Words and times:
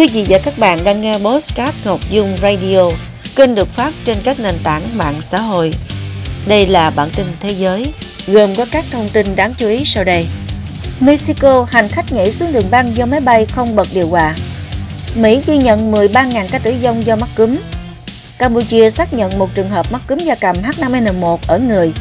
Quý 0.00 0.08
vị 0.08 0.26
và 0.28 0.38
các 0.44 0.58
bạn 0.58 0.84
đang 0.84 1.00
nghe 1.00 1.18
Postcard 1.18 1.76
Ngọc 1.84 2.00
Dung 2.10 2.36
Radio, 2.42 2.90
kênh 3.36 3.54
được 3.54 3.68
phát 3.68 3.94
trên 4.04 4.16
các 4.24 4.40
nền 4.40 4.58
tảng 4.64 4.98
mạng 4.98 5.22
xã 5.22 5.40
hội. 5.40 5.74
Đây 6.46 6.66
là 6.66 6.90
bản 6.90 7.10
tin 7.16 7.26
thế 7.40 7.50
giới, 7.50 7.92
gồm 8.26 8.54
có 8.54 8.66
các 8.72 8.84
thông 8.90 9.08
tin 9.12 9.36
đáng 9.36 9.54
chú 9.58 9.68
ý 9.68 9.84
sau 9.84 10.04
đây. 10.04 10.26
Mexico, 11.00 11.66
hành 11.70 11.88
khách 11.88 12.12
nhảy 12.12 12.32
xuống 12.32 12.52
đường 12.52 12.70
băng 12.70 12.96
do 12.96 13.06
máy 13.06 13.20
bay 13.20 13.46
không 13.46 13.76
bật 13.76 13.88
điều 13.94 14.08
hòa. 14.08 14.34
Mỹ 15.14 15.40
ghi 15.46 15.56
nhận 15.56 15.92
13.000 15.92 16.48
ca 16.50 16.58
tử 16.58 16.74
vong 16.82 17.06
do 17.06 17.16
mắc 17.16 17.28
cúm. 17.36 17.56
Campuchia 18.38 18.90
xác 18.90 19.12
nhận 19.12 19.38
một 19.38 19.48
trường 19.54 19.68
hợp 19.68 19.92
mắc 19.92 20.02
cúm 20.08 20.18
da 20.18 20.34
cầm 20.34 20.56
H5N1 20.62 21.38
ở 21.46 21.58
người. 21.58 21.92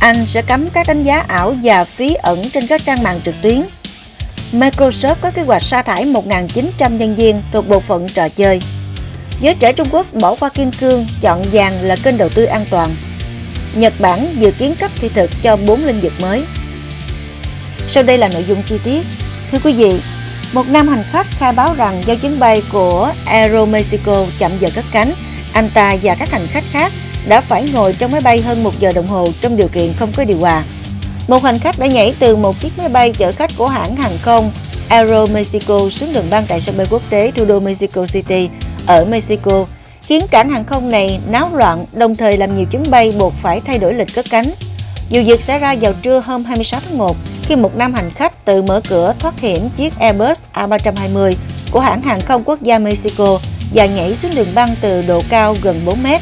Anh 0.00 0.26
sẽ 0.26 0.42
cấm 0.42 0.70
các 0.70 0.86
đánh 0.86 1.02
giá 1.02 1.20
ảo 1.28 1.54
và 1.62 1.84
phí 1.84 2.14
ẩn 2.14 2.50
trên 2.50 2.66
các 2.66 2.84
trang 2.84 3.02
mạng 3.02 3.20
trực 3.24 3.34
tuyến. 3.42 3.62
Microsoft 4.52 5.14
có 5.20 5.30
kế 5.30 5.42
hoạch 5.42 5.62
sa 5.62 5.82
thải 5.82 6.04
1.900 6.04 6.96
nhân 6.96 7.14
viên 7.14 7.42
thuộc 7.52 7.68
bộ 7.68 7.80
phận 7.80 8.08
trò 8.08 8.28
chơi. 8.28 8.60
Giới 9.40 9.54
trẻ 9.54 9.72
Trung 9.72 9.88
Quốc 9.90 10.06
bỏ 10.14 10.34
qua 10.34 10.48
kim 10.48 10.72
cương, 10.72 11.06
chọn 11.20 11.44
vàng 11.52 11.82
là 11.82 11.96
kênh 11.96 12.18
đầu 12.18 12.28
tư 12.28 12.44
an 12.44 12.64
toàn. 12.70 12.90
Nhật 13.74 13.94
Bản 13.98 14.26
dự 14.38 14.50
kiến 14.50 14.74
cấp 14.80 14.90
thị 15.00 15.08
thực 15.08 15.30
cho 15.42 15.56
4 15.56 15.84
lĩnh 15.84 16.00
vực 16.00 16.12
mới. 16.20 16.44
Sau 17.88 18.02
đây 18.02 18.18
là 18.18 18.28
nội 18.28 18.44
dung 18.48 18.62
chi 18.62 18.78
tiết. 18.84 19.06
Thưa 19.52 19.58
quý 19.64 19.72
vị, 19.72 20.00
một 20.52 20.68
nam 20.68 20.88
hành 20.88 21.04
khách 21.10 21.26
khai 21.38 21.52
báo 21.52 21.74
rằng 21.74 22.02
do 22.06 22.14
chuyến 22.14 22.38
bay 22.38 22.62
của 22.72 23.12
Aeromexico 23.24 24.26
chậm 24.38 24.52
giờ 24.60 24.68
cất 24.74 24.84
cánh, 24.92 25.12
anh 25.52 25.70
ta 25.74 25.96
và 26.02 26.14
các 26.14 26.30
hành 26.30 26.46
khách 26.46 26.64
khác 26.70 26.92
đã 27.28 27.40
phải 27.40 27.68
ngồi 27.72 27.92
trong 27.92 28.10
máy 28.10 28.20
bay 28.20 28.40
hơn 28.40 28.62
một 28.62 28.80
giờ 28.80 28.92
đồng 28.92 29.06
hồ 29.06 29.28
trong 29.40 29.56
điều 29.56 29.68
kiện 29.68 29.92
không 29.98 30.12
có 30.16 30.24
điều 30.24 30.38
hòa. 30.38 30.64
Một 31.28 31.42
hành 31.42 31.58
khách 31.58 31.78
đã 31.78 31.86
nhảy 31.86 32.14
từ 32.18 32.36
một 32.36 32.60
chiếc 32.60 32.78
máy 32.78 32.88
bay 32.88 33.12
chở 33.12 33.32
khách 33.32 33.50
của 33.56 33.66
hãng 33.66 33.96
hàng 33.96 34.18
không 34.22 34.50
Aeromexico 34.88 35.90
xuống 35.90 36.12
đường 36.12 36.30
băng 36.30 36.46
tại 36.46 36.60
sân 36.60 36.76
bay 36.76 36.86
quốc 36.90 37.02
tế 37.10 37.30
thủ 37.30 37.44
đô 37.44 37.60
Mexico 37.60 38.06
City 38.06 38.48
ở 38.86 39.04
Mexico, 39.04 39.66
khiến 40.02 40.26
cảng 40.30 40.50
hàng 40.50 40.64
không 40.64 40.90
này 40.90 41.20
náo 41.28 41.50
loạn, 41.56 41.86
đồng 41.92 42.16
thời 42.16 42.36
làm 42.36 42.54
nhiều 42.54 42.66
chuyến 42.66 42.82
bay 42.90 43.12
buộc 43.18 43.34
phải 43.42 43.60
thay 43.60 43.78
đổi 43.78 43.94
lịch 43.94 44.14
cất 44.14 44.26
cánh. 44.30 44.52
Vụ 45.10 45.20
việc 45.26 45.40
xảy 45.40 45.58
ra 45.58 45.76
vào 45.80 45.92
trưa 46.02 46.20
hôm 46.20 46.44
26 46.44 46.80
tháng 46.88 46.98
1 46.98 47.16
khi 47.42 47.56
một 47.56 47.76
nam 47.76 47.94
hành 47.94 48.10
khách 48.10 48.44
tự 48.44 48.62
mở 48.62 48.80
cửa 48.88 49.14
thoát 49.18 49.40
hiểm 49.40 49.68
chiếc 49.76 49.98
Airbus 49.98 50.42
A320 50.54 51.34
của 51.70 51.80
hãng 51.80 52.02
hàng 52.02 52.20
không 52.20 52.44
quốc 52.44 52.62
gia 52.62 52.78
Mexico 52.78 53.38
và 53.74 53.86
nhảy 53.86 54.14
xuống 54.16 54.30
đường 54.34 54.48
băng 54.54 54.74
từ 54.80 55.04
độ 55.08 55.22
cao 55.28 55.56
gần 55.62 55.80
4 55.84 56.02
mét. 56.02 56.20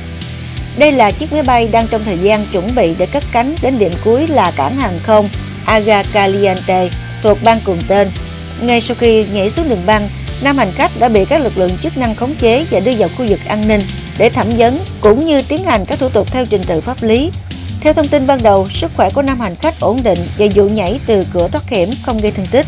Đây 0.79 0.93
là 0.93 1.11
chiếc 1.11 1.33
máy 1.33 1.43
bay 1.43 1.69
đang 1.73 1.87
trong 1.87 2.05
thời 2.05 2.19
gian 2.19 2.47
chuẩn 2.53 2.75
bị 2.75 2.95
để 2.99 3.07
cất 3.07 3.25
cánh 3.33 3.55
đến 3.63 3.79
điểm 3.79 3.93
cuối 4.05 4.27
là 4.27 4.51
cảng 4.51 4.77
hàng 4.77 4.99
không 5.03 5.29
Aga 5.65 6.03
Caliente 6.03 6.89
thuộc 7.23 7.39
bang 7.45 7.61
cùng 7.65 7.79
tên. 7.89 8.11
Ngay 8.61 8.81
sau 8.81 8.97
khi 9.01 9.25
nhảy 9.33 9.51
xuống 9.51 9.69
đường 9.69 9.87
băng, 9.87 10.09
nam 10.43 10.59
hành 10.59 10.73
khách 10.73 10.91
đã 10.99 11.09
bị 11.09 11.25
các 11.25 11.43
lực 11.43 11.59
lượng 11.59 11.79
chức 11.81 11.97
năng 11.97 12.15
khống 12.15 12.35
chế 12.35 12.67
và 12.71 12.81
đưa 12.81 12.93
vào 12.99 13.09
khu 13.09 13.27
vực 13.29 13.41
an 13.49 13.69
ninh 13.69 13.81
để 14.19 14.29
thẩm 14.29 14.47
vấn 14.59 14.79
cũng 15.01 15.27
như 15.27 15.43
tiến 15.43 15.65
hành 15.65 15.87
các 15.87 15.99
thủ 15.99 16.09
tục 16.09 16.33
theo 16.33 16.45
trình 16.47 16.63
tự 16.67 16.81
pháp 16.81 17.03
lý. 17.03 17.31
Theo 17.81 17.95
thông 17.95 18.09
tin 18.09 18.27
ban 18.27 18.43
đầu, 18.43 18.69
sức 18.75 18.91
khỏe 18.97 19.11
của 19.15 19.23
nam 19.23 19.41
hành 19.41 19.57
khách 19.57 19.81
ổn 19.81 20.03
định 20.03 20.19
và 20.39 20.47
vụ 20.55 20.69
nhảy 20.69 21.01
từ 21.07 21.25
cửa 21.33 21.49
thoát 21.53 21.69
hiểm 21.69 21.91
không 22.03 22.19
gây 22.19 22.33
thương 22.33 22.47
tích. 22.47 22.67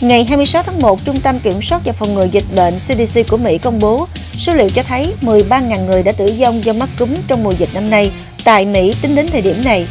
Ngày 0.00 0.24
26 0.24 0.62
tháng 0.62 0.80
1, 0.80 1.04
Trung 1.04 1.20
tâm 1.20 1.38
Kiểm 1.40 1.62
soát 1.62 1.80
và 1.84 1.92
Phòng 1.92 2.14
ngừa 2.14 2.26
Dịch 2.32 2.44
bệnh 2.56 2.74
CDC 2.78 3.28
của 3.28 3.36
Mỹ 3.36 3.58
công 3.58 3.78
bố 3.78 4.06
số 4.38 4.54
liệu 4.54 4.68
cho 4.68 4.82
thấy 4.82 5.14
13.000 5.22 5.86
người 5.86 6.02
đã 6.02 6.12
tử 6.12 6.32
vong 6.38 6.64
do 6.64 6.72
mắc 6.72 6.88
cúm 6.98 7.14
trong 7.28 7.44
mùa 7.44 7.52
dịch 7.52 7.68
năm 7.74 7.90
nay 7.90 8.12
tại 8.44 8.64
Mỹ 8.64 8.94
tính 9.02 9.14
đến 9.14 9.28
thời 9.32 9.42
điểm 9.42 9.64
này. 9.64 9.86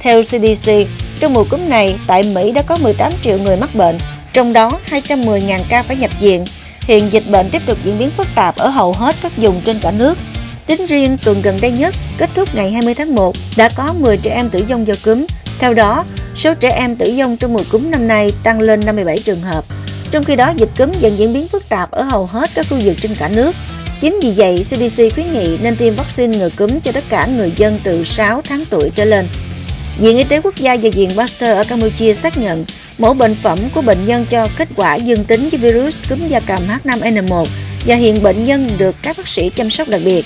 Theo 0.00 0.22
CDC, 0.22 0.70
trong 1.20 1.34
mùa 1.34 1.44
cúm 1.44 1.68
này, 1.68 1.96
tại 2.06 2.22
Mỹ 2.22 2.52
đã 2.52 2.62
có 2.62 2.76
18 2.76 3.12
triệu 3.22 3.38
người 3.38 3.56
mắc 3.56 3.74
bệnh, 3.74 3.98
trong 4.32 4.52
đó 4.52 4.80
210.000 4.90 5.60
ca 5.68 5.82
phải 5.82 5.96
nhập 5.96 6.10
viện. 6.20 6.44
Hiện 6.80 7.12
dịch 7.12 7.24
bệnh 7.30 7.50
tiếp 7.50 7.62
tục 7.66 7.78
diễn 7.84 7.98
biến 7.98 8.10
phức 8.10 8.26
tạp 8.34 8.56
ở 8.56 8.68
hầu 8.68 8.92
hết 8.92 9.16
các 9.22 9.32
vùng 9.36 9.60
trên 9.60 9.78
cả 9.78 9.90
nước. 9.90 10.18
Tính 10.66 10.86
riêng 10.86 11.16
tuần 11.24 11.42
gần 11.42 11.58
đây 11.60 11.70
nhất, 11.70 11.94
kết 12.18 12.30
thúc 12.34 12.54
ngày 12.54 12.70
20 12.70 12.94
tháng 12.94 13.14
1, 13.14 13.36
đã 13.56 13.68
có 13.68 13.94
10 13.98 14.16
trẻ 14.16 14.34
em 14.34 14.48
tử 14.48 14.64
vong 14.68 14.86
do 14.86 14.94
cúm. 15.04 15.26
Theo 15.58 15.74
đó, 15.74 16.04
số 16.36 16.54
trẻ 16.54 16.70
em 16.70 16.96
tử 16.96 17.14
vong 17.18 17.36
trong 17.36 17.52
mùa 17.52 17.62
cúm 17.70 17.90
năm 17.90 18.08
nay 18.08 18.32
tăng 18.42 18.60
lên 18.60 18.80
57 18.86 19.18
trường 19.18 19.40
hợp. 19.40 19.64
Trong 20.10 20.24
khi 20.24 20.36
đó, 20.36 20.52
dịch 20.56 20.70
cúm 20.78 20.92
dần 21.00 21.18
diễn 21.18 21.32
biến 21.32 21.48
phức 21.48 21.68
tạp 21.68 21.90
ở 21.90 22.02
hầu 22.02 22.26
hết 22.26 22.50
các 22.54 22.66
khu 22.70 22.76
vực 22.84 22.96
trên 23.00 23.14
cả 23.14 23.28
nước. 23.28 23.54
Chính 24.00 24.20
vì 24.22 24.32
vậy, 24.36 24.58
CDC 24.62 25.14
khuyến 25.14 25.32
nghị 25.32 25.58
nên 25.58 25.76
tiêm 25.76 25.94
vaccine 25.94 26.38
ngừa 26.38 26.48
cúm 26.56 26.80
cho 26.80 26.92
tất 26.92 27.04
cả 27.08 27.26
người 27.26 27.52
dân 27.56 27.80
từ 27.84 28.04
6 28.04 28.42
tháng 28.44 28.64
tuổi 28.70 28.90
trở 28.94 29.04
lên. 29.04 29.28
Viện 29.98 30.16
Y 30.16 30.24
tế 30.24 30.40
Quốc 30.40 30.54
gia 30.56 30.76
và 30.76 30.90
Viện 30.90 31.10
Pasteur 31.16 31.56
ở 31.56 31.64
Campuchia 31.64 32.14
xác 32.14 32.38
nhận 32.38 32.64
mẫu 32.98 33.14
bệnh 33.14 33.34
phẩm 33.34 33.58
của 33.74 33.82
bệnh 33.82 34.06
nhân 34.06 34.26
cho 34.30 34.48
kết 34.58 34.68
quả 34.76 34.94
dương 34.94 35.24
tính 35.24 35.48
với 35.48 35.58
virus 35.58 35.98
cúm 36.08 36.28
da 36.28 36.40
cầm 36.40 36.62
H5N1 36.68 37.46
và 37.86 37.94
hiện 37.94 38.22
bệnh 38.22 38.44
nhân 38.44 38.70
được 38.78 38.96
các 39.02 39.16
bác 39.16 39.28
sĩ 39.28 39.50
chăm 39.50 39.70
sóc 39.70 39.88
đặc 39.88 40.00
biệt. 40.04 40.24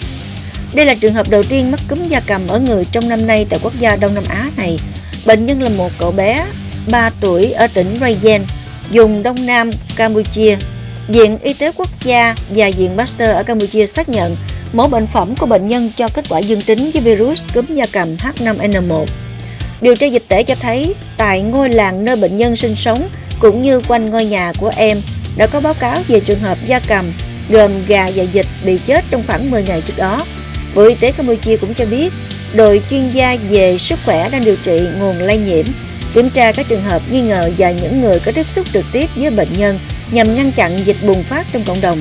Đây 0.75 0.87
là 0.87 0.95
trường 0.95 1.15
hợp 1.15 1.31
đầu 1.31 1.43
tiên 1.43 1.71
mắc 1.71 1.81
cúm 1.89 2.09
da 2.09 2.21
cầm 2.27 2.49
ở 2.49 2.59
người 2.59 2.85
trong 2.93 3.09
năm 3.09 3.27
nay 3.27 3.47
tại 3.51 3.61
quốc 3.63 3.73
gia 3.81 3.97
Đông 3.97 4.15
Nam 4.15 4.25
Á 4.29 4.51
này. 4.57 4.79
Bệnh 5.29 5.47
nhân 5.47 5.63
là 5.63 5.71
một 5.71 5.91
cậu 5.99 6.11
bé 6.11 6.47
3 6.91 7.11
tuổi 7.21 7.53
ở 7.53 7.67
tỉnh 7.67 7.95
Rayen, 8.01 8.43
vùng 8.91 9.23
Đông 9.23 9.47
Nam 9.47 9.71
Campuchia. 9.97 10.57
Viện 11.09 11.39
Y 11.39 11.53
tế 11.53 11.73
Quốc 11.77 11.89
gia 12.05 12.35
và 12.51 12.71
Viện 12.77 12.91
Pasteur 12.97 13.31
ở 13.31 13.43
Campuchia 13.43 13.87
xác 13.87 14.09
nhận 14.09 14.37
mẫu 14.73 14.89
bệnh 14.89 15.07
phẩm 15.07 15.35
của 15.37 15.47
bệnh 15.47 15.69
nhân 15.69 15.91
cho 15.97 16.09
kết 16.09 16.25
quả 16.29 16.39
dương 16.39 16.61
tính 16.61 16.91
với 16.91 17.03
virus 17.03 17.43
cúm 17.55 17.65
da 17.69 17.87
cầm 17.93 18.17
H5N1. 18.17 19.07
Điều 19.81 19.95
tra 19.95 20.07
dịch 20.07 20.23
tễ 20.29 20.43
cho 20.43 20.55
thấy 20.55 20.95
tại 21.17 21.43
ngôi 21.43 21.71
làng 21.71 22.05
nơi 22.05 22.17
bệnh 22.17 22.37
nhân 22.37 22.57
sinh 22.57 22.77
sống 22.77 23.09
cũng 23.41 23.63
như 23.63 23.81
quanh 23.89 24.11
ngôi 24.11 24.25
nhà 24.25 24.53
của 24.59 24.71
em 24.77 25.01
đã 25.37 25.47
có 25.47 25.61
báo 25.61 25.75
cáo 25.75 25.99
về 26.09 26.21
trường 26.21 26.41
hợp 26.41 26.59
da 26.67 26.81
cầm 26.89 27.05
gồm 27.51 27.71
gà 27.89 28.11
và 28.15 28.25
vịt 28.33 28.47
bị 28.65 28.79
chết 28.87 29.05
trong 29.11 29.23
khoảng 29.27 29.51
10 29.51 29.63
ngày 29.63 29.81
trước 29.81 29.95
đó. 29.97 30.25
Bộ 30.75 30.83
Y 30.83 30.95
tế 30.95 31.13
Campuchia 31.13 31.57
cũng 31.57 31.75
cho 31.75 31.85
biết 31.87 32.13
đội 32.55 32.83
chuyên 32.91 33.11
gia 33.11 33.37
về 33.51 33.79
sức 33.79 33.99
khỏe 34.05 34.29
đang 34.31 34.45
điều 34.45 34.57
trị 34.65 34.81
nguồn 35.01 35.19
lây 35.19 35.39
nhiễm, 35.39 35.65
kiểm 36.15 36.31
tra 36.31 36.53
các 36.53 36.69
trường 36.69 36.83
hợp 36.83 37.03
nghi 37.11 37.23
ngờ 37.23 37.51
và 37.59 37.71
những 37.71 38.01
người 38.01 38.21
có 38.27 38.33
tiếp 38.33 38.47
xúc 38.47 38.67
trực 38.73 38.85
tiếp 38.93 39.11
với 39.17 39.31
bệnh 39.31 39.49
nhân 39.59 39.79
nhằm 40.11 40.35
ngăn 40.35 40.53
chặn 40.53 40.79
dịch 40.85 40.97
bùng 41.07 41.23
phát 41.23 41.47
trong 41.53 41.63
cộng 41.65 41.81
đồng. 41.81 42.01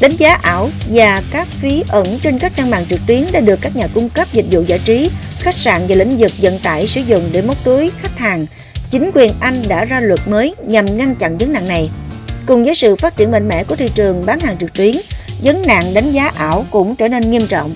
Đánh 0.00 0.16
giá 0.16 0.34
ảo 0.34 0.70
và 0.92 1.22
các 1.30 1.48
phí 1.60 1.84
ẩn 1.88 2.18
trên 2.18 2.38
các 2.38 2.52
trang 2.56 2.70
mạng 2.70 2.86
trực 2.90 3.00
tuyến 3.06 3.24
đã 3.32 3.40
được 3.40 3.58
các 3.62 3.76
nhà 3.76 3.86
cung 3.94 4.08
cấp 4.08 4.28
dịch 4.32 4.46
vụ 4.50 4.62
giải 4.66 4.78
trí, 4.84 5.10
khách 5.38 5.54
sạn 5.54 5.86
và 5.88 5.94
lĩnh 5.94 6.16
vực 6.16 6.30
vận 6.38 6.58
tải 6.58 6.86
sử 6.86 7.00
dụng 7.00 7.30
để 7.32 7.42
móc 7.42 7.64
túi 7.64 7.90
khách 8.02 8.18
hàng. 8.18 8.46
Chính 8.90 9.10
quyền 9.14 9.32
Anh 9.40 9.62
đã 9.68 9.84
ra 9.84 10.00
luật 10.00 10.28
mới 10.28 10.54
nhằm 10.66 10.98
ngăn 10.98 11.14
chặn 11.14 11.38
vấn 11.38 11.52
nạn 11.52 11.68
này. 11.68 11.90
Cùng 12.46 12.64
với 12.64 12.74
sự 12.74 12.96
phát 12.96 13.16
triển 13.16 13.30
mạnh 13.30 13.48
mẽ 13.48 13.64
của 13.64 13.76
thị 13.76 13.90
trường 13.94 14.26
bán 14.26 14.40
hàng 14.40 14.56
trực 14.60 14.72
tuyến, 14.72 14.96
vấn 15.42 15.62
nạn 15.66 15.94
đánh 15.94 16.10
giá 16.10 16.32
ảo 16.36 16.66
cũng 16.70 16.96
trở 16.96 17.08
nên 17.08 17.30
nghiêm 17.30 17.46
trọng. 17.46 17.74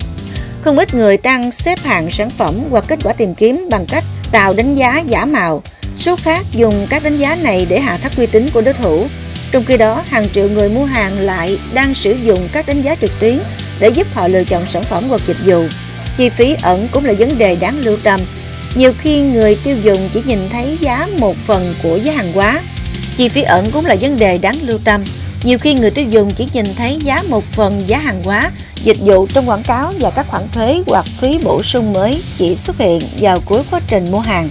Không 0.61 0.77
ít 0.77 0.93
người 0.93 1.17
đang 1.17 1.51
xếp 1.51 1.79
hạng 1.79 2.11
sản 2.11 2.29
phẩm 2.29 2.59
hoặc 2.69 2.85
kết 2.87 2.99
quả 3.03 3.13
tìm 3.13 3.35
kiếm 3.35 3.67
bằng 3.69 3.85
cách 3.85 4.03
tạo 4.31 4.53
đánh 4.53 4.75
giá 4.75 5.03
giả 5.07 5.25
mạo. 5.25 5.63
Số 5.97 6.15
khác 6.15 6.45
dùng 6.51 6.87
các 6.89 7.03
đánh 7.03 7.17
giá 7.17 7.35
này 7.35 7.65
để 7.69 7.79
hạ 7.79 7.97
thấp 7.97 8.11
uy 8.17 8.25
tín 8.25 8.49
của 8.53 8.61
đối 8.61 8.73
thủ. 8.73 9.07
Trong 9.51 9.63
khi 9.63 9.77
đó, 9.77 10.03
hàng 10.09 10.29
triệu 10.33 10.49
người 10.49 10.69
mua 10.69 10.85
hàng 10.85 11.19
lại 11.19 11.59
đang 11.73 11.93
sử 11.93 12.11
dụng 12.11 12.47
các 12.51 12.67
đánh 12.67 12.81
giá 12.81 12.95
trực 12.95 13.11
tuyến 13.19 13.39
để 13.79 13.89
giúp 13.89 14.07
họ 14.13 14.27
lựa 14.27 14.43
chọn 14.43 14.65
sản 14.69 14.83
phẩm 14.83 15.03
hoặc 15.09 15.21
dịch 15.27 15.45
vụ. 15.45 15.63
Chi 16.17 16.29
phí 16.29 16.55
ẩn 16.61 16.87
cũng 16.91 17.05
là 17.05 17.13
vấn 17.19 17.37
đề 17.37 17.55
đáng 17.55 17.79
lưu 17.79 17.97
tâm. 18.03 18.19
Nhiều 18.75 18.93
khi 18.97 19.21
người 19.21 19.57
tiêu 19.63 19.77
dùng 19.83 20.09
chỉ 20.13 20.21
nhìn 20.25 20.49
thấy 20.49 20.77
giá 20.81 21.07
một 21.17 21.35
phần 21.47 21.73
của 21.83 21.97
giá 21.97 22.13
hàng 22.13 22.33
hóa. 22.33 22.61
Chi 23.17 23.29
phí 23.29 23.41
ẩn 23.41 23.71
cũng 23.71 23.85
là 23.85 23.95
vấn 24.01 24.19
đề 24.19 24.37
đáng 24.37 24.57
lưu 24.65 24.77
tâm. 24.83 25.03
Nhiều 25.43 25.59
khi 25.59 25.73
người 25.73 25.91
tiêu 25.91 26.05
dùng 26.09 26.31
chỉ 26.35 26.47
nhìn 26.53 26.65
thấy 26.77 26.99
giá 27.03 27.23
một 27.29 27.43
phần 27.51 27.83
giá 27.87 27.97
hàng 27.97 28.23
hóa, 28.23 28.51
dịch 28.83 28.97
vụ 28.99 29.27
trong 29.27 29.49
quảng 29.49 29.63
cáo 29.63 29.93
và 29.99 30.09
các 30.09 30.25
khoản 30.29 30.43
thuế 30.53 30.81
hoặc 30.87 31.05
phí 31.05 31.37
bổ 31.43 31.63
sung 31.63 31.93
mới 31.93 32.23
chỉ 32.37 32.55
xuất 32.55 32.77
hiện 32.77 33.01
vào 33.19 33.39
cuối 33.45 33.61
quá 33.71 33.79
trình 33.87 34.11
mua 34.11 34.19
hàng. 34.19 34.49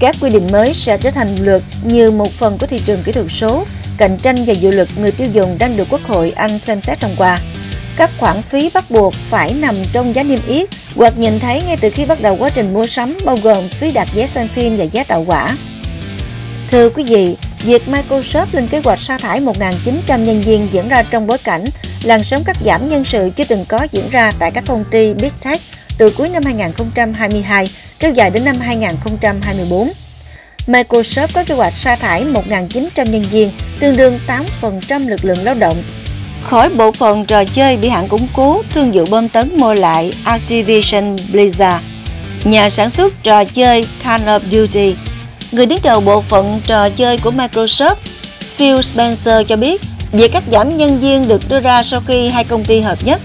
Các 0.00 0.16
quy 0.20 0.30
định 0.30 0.52
mới 0.52 0.74
sẽ 0.74 0.98
trở 0.98 1.10
thành 1.10 1.36
luật 1.44 1.62
như 1.84 2.10
một 2.10 2.32
phần 2.32 2.58
của 2.58 2.66
thị 2.66 2.80
trường 2.86 3.02
kỹ 3.02 3.12
thuật 3.12 3.26
số, 3.30 3.64
cạnh 3.98 4.18
tranh 4.18 4.36
và 4.46 4.52
dự 4.52 4.70
luật 4.70 4.88
người 4.96 5.10
tiêu 5.10 5.28
dùng 5.32 5.58
đang 5.58 5.76
được 5.76 5.88
Quốc 5.90 6.00
hội 6.02 6.30
Anh 6.30 6.58
xem 6.58 6.80
xét 6.80 7.00
thông 7.00 7.14
qua. 7.16 7.40
Các 7.96 8.10
khoản 8.18 8.42
phí 8.42 8.70
bắt 8.74 8.90
buộc 8.90 9.14
phải 9.14 9.52
nằm 9.52 9.76
trong 9.92 10.14
giá 10.14 10.22
niêm 10.22 10.38
yết 10.46 10.68
hoặc 10.96 11.18
nhìn 11.18 11.40
thấy 11.40 11.62
ngay 11.62 11.76
từ 11.76 11.90
khi 11.90 12.04
bắt 12.04 12.20
đầu 12.20 12.36
quá 12.36 12.48
trình 12.48 12.74
mua 12.74 12.86
sắm 12.86 13.16
bao 13.24 13.36
gồm 13.42 13.68
phí 13.68 13.92
đặt 13.92 14.08
vé 14.14 14.26
xem 14.26 14.48
phim 14.48 14.76
và 14.76 14.84
giá 14.84 15.04
tạo 15.04 15.24
quả. 15.26 15.56
Thưa 16.70 16.90
quý 16.90 17.04
vị, 17.04 17.36
việc 17.64 17.82
Microsoft 17.86 18.46
lên 18.52 18.66
kế 18.66 18.80
hoạch 18.84 18.98
sa 18.98 19.18
thải 19.18 19.40
1.900 19.40 20.18
nhân 20.18 20.40
viên 20.40 20.68
diễn 20.72 20.88
ra 20.88 21.02
trong 21.02 21.26
bối 21.26 21.38
cảnh 21.38 21.64
làn 22.02 22.24
sóng 22.24 22.44
cắt 22.44 22.56
giảm 22.64 22.88
nhân 22.88 23.04
sự 23.04 23.30
chưa 23.36 23.44
từng 23.44 23.64
có 23.68 23.86
diễn 23.92 24.10
ra 24.10 24.32
tại 24.38 24.50
các 24.50 24.64
công 24.66 24.84
ty 24.90 25.14
Big 25.14 25.32
Tech 25.44 25.60
từ 25.98 26.14
cuối 26.18 26.28
năm 26.28 26.44
2022 26.44 27.68
kéo 27.98 28.12
dài 28.12 28.30
đến 28.30 28.44
năm 28.44 28.56
2024. 28.60 29.92
Microsoft 30.66 31.28
có 31.34 31.44
kế 31.44 31.54
hoạch 31.54 31.76
sa 31.76 31.96
thải 31.96 32.24
1.900 32.24 33.10
nhân 33.10 33.22
viên, 33.22 33.50
tương 33.80 33.96
đương 33.96 34.18
8% 34.80 35.08
lực 35.08 35.24
lượng 35.24 35.44
lao 35.44 35.54
động. 35.54 35.82
Khỏi 36.42 36.68
bộ 36.68 36.92
phận 36.92 37.26
trò 37.26 37.44
chơi 37.44 37.76
bị 37.76 37.88
hạn 37.88 38.08
củng 38.08 38.28
cố, 38.32 38.62
thương 38.74 38.92
vụ 38.92 39.04
bơm 39.10 39.28
tấn 39.28 39.56
mua 39.56 39.74
lại 39.74 40.12
Activision 40.24 41.16
Blizzard. 41.32 41.78
Nhà 42.44 42.70
sản 42.70 42.90
xuất 42.90 43.22
trò 43.22 43.44
chơi 43.44 43.86
Call 44.04 44.24
of 44.24 44.40
Duty 44.50 44.94
Người 45.52 45.66
đứng 45.66 45.78
đầu 45.82 46.00
bộ 46.00 46.20
phận 46.20 46.60
trò 46.66 46.88
chơi 46.88 47.18
của 47.18 47.30
Microsoft, 47.30 47.94
Phil 48.56 48.80
Spencer 48.80 49.46
cho 49.48 49.56
biết 49.56 49.82
việc 50.12 50.32
cắt 50.32 50.44
giảm 50.52 50.76
nhân 50.76 51.00
viên 51.00 51.28
được 51.28 51.48
đưa 51.48 51.60
ra 51.60 51.82
sau 51.82 52.00
khi 52.06 52.28
hai 52.28 52.44
công 52.44 52.64
ty 52.64 52.80
hợp 52.80 52.98
nhất, 53.04 53.20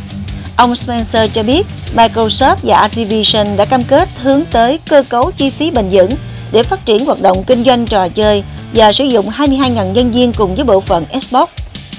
ông 0.56 0.76
Spencer 0.76 1.32
cho 1.34 1.44
biết 1.44 1.66
Microsoft 1.96 2.56
và 2.64 2.76
Activision 2.80 3.58
đã 3.58 3.66
cam 3.66 3.82
kết 3.84 4.10
hướng 4.22 4.46
tới 4.52 4.80
cơ 4.90 5.04
cấu 5.10 5.32
chi 5.32 5.50
phí 5.50 5.72
bền 5.72 5.90
vững 5.92 6.12
để 6.52 6.64
phát 6.64 6.86
triển 6.86 7.06
hoạt 7.06 7.22
động 7.22 7.44
kinh 7.44 7.64
doanh 7.64 7.86
trò 7.86 8.10
chơi 8.10 8.44
và 8.74 8.94
sử 8.94 9.04
dụng 9.04 9.30
22.000 9.30 9.92
nhân 9.92 10.12
viên 10.12 10.34
cùng 10.34 10.56
với 10.56 10.66
bộ 10.66 10.82
phận 10.82 11.06
Xbox. 11.22 11.50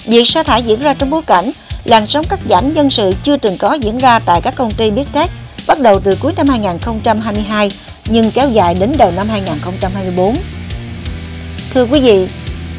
Việc 0.05 0.29
sa 0.29 0.43
thải 0.43 0.63
diễn 0.63 0.81
ra 0.81 0.95
trong 0.95 1.11
bối 1.11 1.23
cảnh 1.27 1.51
làn 1.85 2.07
sóng 2.07 2.25
cắt 2.29 2.41
giảm 2.49 2.73
nhân 2.73 2.91
sự 2.91 3.13
chưa 3.23 3.37
từng 3.37 3.59
có 3.59 3.75
diễn 3.75 3.99
ra 3.99 4.19
tại 4.19 4.41
các 4.41 4.55
công 4.57 4.71
ty 4.71 4.91
Big 4.91 5.05
Tech 5.13 5.31
bắt 5.67 5.81
đầu 5.81 6.01
từ 6.01 6.17
cuối 6.21 6.33
năm 6.37 6.49
2022 6.49 7.71
nhưng 8.07 8.31
kéo 8.31 8.51
dài 8.51 8.75
đến 8.75 8.93
đầu 8.99 9.11
năm 9.17 9.29
2024. 9.29 10.37
Thưa 11.75 11.87
quý 11.87 12.01
vị, 12.01 12.29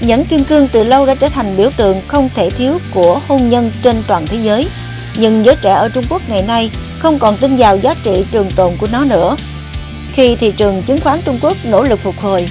nhẫn 0.01 0.25
kim 0.25 0.43
cương 0.43 0.67
từ 0.67 0.83
lâu 0.83 1.05
đã 1.05 1.15
trở 1.15 1.29
thành 1.29 1.57
biểu 1.57 1.69
tượng 1.77 2.01
không 2.07 2.29
thể 2.35 2.49
thiếu 2.49 2.79
của 2.93 3.19
hôn 3.27 3.49
nhân 3.49 3.71
trên 3.83 4.03
toàn 4.07 4.27
thế 4.27 4.37
giới. 4.43 4.67
Nhưng 5.17 5.45
giới 5.45 5.55
trẻ 5.61 5.71
ở 5.71 5.89
Trung 5.89 6.05
Quốc 6.09 6.21
ngày 6.29 6.41
nay 6.41 6.71
không 6.99 7.19
còn 7.19 7.37
tin 7.37 7.57
vào 7.57 7.77
giá 7.77 7.95
trị 8.03 8.25
trường 8.31 8.51
tồn 8.55 8.73
của 8.77 8.87
nó 8.91 9.05
nữa. 9.05 9.35
Khi 10.13 10.35
thị 10.35 10.51
trường 10.51 10.83
chứng 10.83 11.01
khoán 11.01 11.19
Trung 11.25 11.37
Quốc 11.41 11.57
nỗ 11.63 11.83
lực 11.83 11.99
phục 11.99 12.19
hồi, 12.19 12.49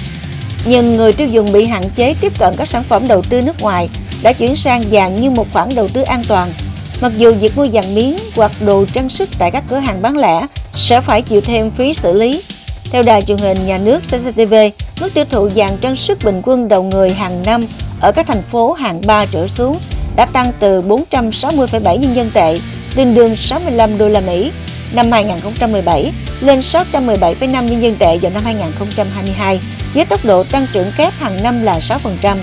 nhưng 0.65 0.97
người 0.97 1.13
tiêu 1.13 1.27
dùng 1.27 1.51
bị 1.51 1.65
hạn 1.65 1.83
chế 1.95 2.15
tiếp 2.21 2.33
cận 2.39 2.53
các 2.57 2.69
sản 2.69 2.83
phẩm 2.83 3.07
đầu 3.07 3.21
tư 3.29 3.41
nước 3.41 3.61
ngoài 3.61 3.89
đã 4.23 4.33
chuyển 4.33 4.55
sang 4.55 4.83
vàng 4.91 5.21
như 5.21 5.29
một 5.29 5.47
khoản 5.53 5.69
đầu 5.75 5.87
tư 5.87 6.01
an 6.01 6.23
toàn. 6.27 6.53
Mặc 7.01 7.11
dù 7.17 7.33
việc 7.33 7.57
mua 7.57 7.67
vàng 7.73 7.95
miếng 7.95 8.17
hoặc 8.35 8.51
đồ 8.59 8.85
trang 8.93 9.09
sức 9.09 9.29
tại 9.39 9.51
các 9.51 9.63
cửa 9.69 9.77
hàng 9.77 10.01
bán 10.01 10.17
lẻ 10.17 10.47
sẽ 10.73 11.01
phải 11.01 11.21
chịu 11.21 11.41
thêm 11.41 11.71
phí 11.71 11.93
xử 11.93 12.13
lý. 12.13 12.41
Theo 12.91 13.03
đài 13.03 13.21
truyền 13.21 13.37
hình 13.37 13.67
nhà 13.67 13.77
nước 13.77 13.99
CCTV, 13.99 14.53
mức 15.01 15.13
tiêu 15.13 15.25
thụ 15.29 15.49
vàng 15.55 15.77
trang 15.81 15.95
sức 15.95 16.23
bình 16.23 16.41
quân 16.45 16.67
đầu 16.67 16.83
người 16.83 17.09
hàng 17.09 17.43
năm 17.45 17.65
ở 18.01 18.11
các 18.11 18.27
thành 18.27 18.43
phố 18.43 18.73
hạng 18.73 19.01
3 19.07 19.25
trở 19.25 19.47
xuống 19.47 19.77
đã 20.15 20.25
tăng 20.25 20.51
từ 20.59 20.81
460,7 20.81 21.97
nhân 21.97 22.15
dân 22.15 22.29
tệ, 22.33 22.59
tương 22.95 23.15
đương 23.15 23.35
65 23.35 23.97
đô 23.97 24.09
la 24.09 24.19
Mỹ 24.19 24.51
năm 24.93 25.11
2017 25.11 26.11
lên 26.41 26.59
617,5 26.59 27.47
nhân 27.47 27.81
dân 27.81 27.95
tệ 27.95 28.17
vào 28.17 28.31
năm 28.33 28.43
2022 28.43 29.59
với 29.93 30.05
tốc 30.05 30.25
độ 30.25 30.43
tăng 30.43 30.65
trưởng 30.73 30.87
kép 30.97 31.13
hàng 31.13 31.43
năm 31.43 31.63
là 31.63 31.79
6%. 31.79 32.37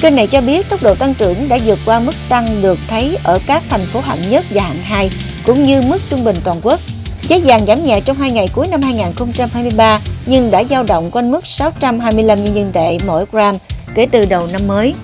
Kênh 0.00 0.16
này 0.16 0.26
cho 0.26 0.40
biết 0.40 0.68
tốc 0.68 0.82
độ 0.82 0.94
tăng 0.94 1.14
trưởng 1.14 1.48
đã 1.48 1.58
vượt 1.64 1.78
qua 1.84 2.00
mức 2.00 2.14
tăng 2.28 2.62
được 2.62 2.78
thấy 2.88 3.18
ở 3.22 3.38
các 3.46 3.62
thành 3.70 3.86
phố 3.86 4.00
hạng 4.00 4.30
nhất 4.30 4.44
và 4.50 4.62
hạng 4.62 4.82
2, 4.82 5.10
cũng 5.46 5.62
như 5.62 5.82
mức 5.82 5.98
trung 6.10 6.24
bình 6.24 6.36
toàn 6.44 6.60
quốc. 6.62 6.80
Giá 7.28 7.38
vàng 7.44 7.66
giảm 7.66 7.84
nhẹ 7.84 8.00
trong 8.00 8.16
hai 8.16 8.30
ngày 8.30 8.48
cuối 8.54 8.68
năm 8.68 8.82
2023 8.82 10.00
nhưng 10.26 10.50
đã 10.50 10.64
dao 10.64 10.82
động 10.82 11.10
quanh 11.10 11.30
mức 11.30 11.46
625 11.46 12.44
nhân 12.44 12.54
dân 12.54 12.72
tệ 12.72 12.98
mỗi 13.06 13.24
gram 13.32 13.58
kể 13.94 14.06
từ 14.10 14.24
đầu 14.24 14.46
năm 14.52 14.66
mới. 14.66 14.94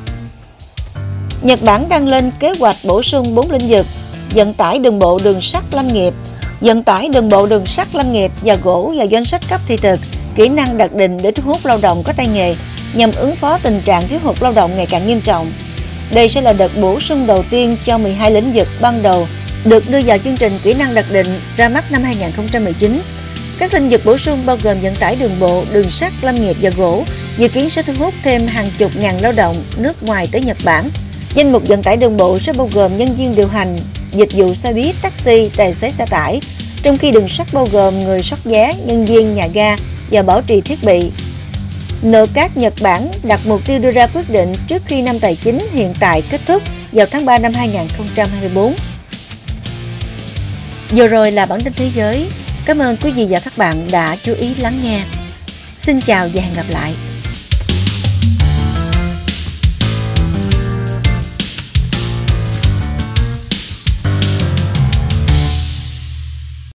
Nhật 1.42 1.62
Bản 1.62 1.88
đang 1.88 2.08
lên 2.08 2.30
kế 2.40 2.52
hoạch 2.60 2.76
bổ 2.84 3.02
sung 3.02 3.34
4 3.34 3.50
lĩnh 3.50 3.68
vực 3.68 3.86
vận 4.34 4.54
tải 4.54 4.78
đường 4.78 4.98
bộ 4.98 5.18
đường 5.24 5.40
sắt 5.40 5.62
lâm 5.70 5.88
nghiệp, 5.88 6.14
vận 6.60 6.82
tải 6.82 7.08
đường 7.08 7.28
bộ 7.28 7.46
đường 7.46 7.66
sắt 7.66 7.94
lâm 7.94 8.12
nghiệp 8.12 8.32
và 8.42 8.54
gỗ 8.54 8.92
vào 8.96 9.06
danh 9.06 9.24
sách 9.24 9.40
cấp 9.48 9.60
thị 9.66 9.76
thực, 9.76 10.00
kỹ 10.34 10.48
năng 10.48 10.78
đặc 10.78 10.92
định 10.92 11.16
để 11.22 11.30
thu 11.30 11.42
hút 11.46 11.66
lao 11.66 11.78
động 11.82 12.02
có 12.02 12.12
tay 12.16 12.28
nghề 12.34 12.56
nhằm 12.94 13.10
ứng 13.16 13.36
phó 13.36 13.58
tình 13.58 13.80
trạng 13.84 14.08
thiếu 14.08 14.18
hụt 14.22 14.42
lao 14.42 14.52
động 14.52 14.70
ngày 14.76 14.86
càng 14.86 15.06
nghiêm 15.06 15.20
trọng. 15.20 15.46
Đây 16.14 16.28
sẽ 16.28 16.40
là 16.40 16.52
đợt 16.52 16.70
bổ 16.80 17.00
sung 17.00 17.26
đầu 17.26 17.44
tiên 17.50 17.76
cho 17.84 17.98
12 17.98 18.30
lĩnh 18.30 18.52
vực 18.52 18.68
ban 18.80 19.02
đầu 19.02 19.26
được 19.64 19.90
đưa 19.90 20.00
vào 20.06 20.18
chương 20.18 20.36
trình 20.36 20.52
kỹ 20.62 20.74
năng 20.74 20.94
đặc 20.94 21.04
định 21.12 21.26
ra 21.56 21.68
mắt 21.68 21.92
năm 21.92 22.02
2019. 22.02 23.00
Các 23.58 23.74
lĩnh 23.74 23.88
vực 23.88 24.00
bổ 24.04 24.18
sung 24.18 24.46
bao 24.46 24.58
gồm 24.62 24.80
vận 24.80 24.94
tải 24.94 25.16
đường 25.20 25.40
bộ, 25.40 25.64
đường 25.72 25.90
sắt, 25.90 26.12
lâm 26.22 26.34
nghiệp 26.34 26.56
và 26.60 26.70
gỗ, 26.70 27.04
dự 27.38 27.48
kiến 27.48 27.70
sẽ 27.70 27.82
thu 27.82 27.92
hút 27.98 28.14
thêm 28.22 28.46
hàng 28.46 28.70
chục 28.78 28.90
ngàn 28.96 29.20
lao 29.20 29.32
động 29.36 29.56
nước 29.76 30.02
ngoài 30.02 30.28
tới 30.32 30.40
Nhật 30.40 30.56
Bản. 30.64 30.90
Danh 31.34 31.52
mục 31.52 31.62
vận 31.68 31.82
tải 31.82 31.96
đường 31.96 32.16
bộ 32.16 32.38
sẽ 32.38 32.52
bao 32.52 32.68
gồm 32.72 32.96
nhân 32.96 33.16
viên 33.16 33.36
điều 33.36 33.48
hành, 33.48 33.78
dịch 34.12 34.32
vụ 34.32 34.54
xe 34.54 34.72
buýt, 34.72 34.94
taxi, 35.02 35.50
tài 35.56 35.74
xế 35.74 35.90
xe 35.90 36.06
tải, 36.06 36.40
trong 36.82 36.98
khi 36.98 37.10
đường 37.10 37.28
sắt 37.28 37.46
bao 37.52 37.68
gồm 37.72 38.00
người 38.00 38.22
soát 38.22 38.44
vé, 38.44 38.74
nhân 38.84 39.04
viên 39.04 39.34
nhà 39.34 39.46
ga 39.46 39.76
và 40.10 40.22
bảo 40.22 40.42
trì 40.42 40.60
thiết 40.60 40.84
bị, 40.84 41.10
Nội 42.02 42.26
các 42.34 42.56
Nhật 42.56 42.74
Bản 42.82 43.08
đặt 43.22 43.40
mục 43.46 43.60
tiêu 43.66 43.78
đưa 43.78 43.90
ra 43.90 44.06
quyết 44.06 44.30
định 44.30 44.52
trước 44.66 44.82
khi 44.86 45.02
năm 45.02 45.18
tài 45.18 45.36
chính 45.36 45.58
hiện 45.72 45.92
tại 46.00 46.22
kết 46.30 46.40
thúc 46.46 46.62
vào 46.92 47.06
tháng 47.10 47.24
3 47.24 47.38
năm 47.38 47.52
2024. 47.54 48.74
Vừa 50.96 51.08
rồi 51.08 51.32
là 51.32 51.46
bản 51.46 51.60
tin 51.60 51.72
thế 51.72 51.90
giới. 51.94 52.28
Cảm 52.66 52.78
ơn 52.78 52.96
quý 52.96 53.12
vị 53.12 53.26
và 53.30 53.40
các 53.40 53.52
bạn 53.56 53.88
đã 53.92 54.16
chú 54.22 54.34
ý 54.34 54.54
lắng 54.54 54.74
nghe. 54.82 55.04
Xin 55.80 56.00
chào 56.00 56.28
và 56.34 56.42
hẹn 56.42 56.54
gặp 56.54 56.66
lại. 56.68 56.94